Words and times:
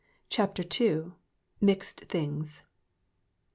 CHAPTER 0.31 0.63
II. 0.63 1.11
MIXED 1.61 2.05
THINGS. 2.09 2.63